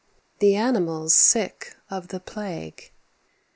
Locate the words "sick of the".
1.13-2.19